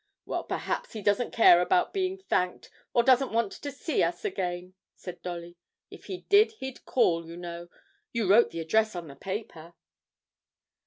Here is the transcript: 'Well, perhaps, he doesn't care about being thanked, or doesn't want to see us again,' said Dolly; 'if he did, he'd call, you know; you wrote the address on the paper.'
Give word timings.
'Well, 0.25 0.43
perhaps, 0.45 0.93
he 0.93 1.03
doesn't 1.03 1.29
care 1.29 1.61
about 1.61 1.93
being 1.93 2.17
thanked, 2.17 2.71
or 2.91 3.03
doesn't 3.03 3.31
want 3.31 3.51
to 3.51 3.71
see 3.71 4.01
us 4.01 4.25
again,' 4.25 4.73
said 4.95 5.21
Dolly; 5.21 5.57
'if 5.91 6.05
he 6.05 6.21
did, 6.21 6.53
he'd 6.53 6.85
call, 6.85 7.27
you 7.27 7.37
know; 7.37 7.67
you 8.11 8.27
wrote 8.27 8.49
the 8.49 8.61
address 8.61 8.95
on 8.95 9.09
the 9.09 9.15
paper.' 9.15 9.75